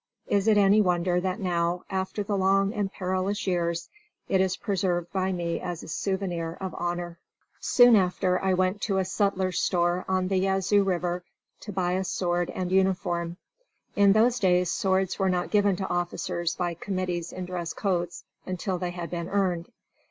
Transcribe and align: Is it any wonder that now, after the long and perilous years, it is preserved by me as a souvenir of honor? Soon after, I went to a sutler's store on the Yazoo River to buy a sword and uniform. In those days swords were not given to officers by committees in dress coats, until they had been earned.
Is 0.25 0.47
it 0.47 0.57
any 0.57 0.81
wonder 0.81 1.21
that 1.21 1.39
now, 1.39 1.83
after 1.87 2.23
the 2.23 2.35
long 2.35 2.73
and 2.73 2.91
perilous 2.91 3.45
years, 3.45 3.87
it 4.27 4.41
is 4.41 4.57
preserved 4.57 5.11
by 5.13 5.31
me 5.31 5.59
as 5.59 5.83
a 5.83 5.87
souvenir 5.87 6.57
of 6.59 6.73
honor? 6.79 7.19
Soon 7.59 7.95
after, 7.95 8.43
I 8.43 8.55
went 8.55 8.81
to 8.81 8.97
a 8.97 9.05
sutler's 9.05 9.59
store 9.59 10.03
on 10.07 10.27
the 10.27 10.39
Yazoo 10.39 10.83
River 10.83 11.23
to 11.59 11.71
buy 11.71 11.91
a 11.91 12.03
sword 12.03 12.49
and 12.49 12.71
uniform. 12.71 13.37
In 13.95 14.13
those 14.13 14.39
days 14.39 14.71
swords 14.73 15.19
were 15.19 15.29
not 15.29 15.51
given 15.51 15.75
to 15.75 15.87
officers 15.87 16.55
by 16.55 16.73
committees 16.73 17.31
in 17.31 17.45
dress 17.45 17.71
coats, 17.71 18.23
until 18.43 18.79
they 18.79 18.89
had 18.89 19.11
been 19.11 19.29
earned. 19.29 19.71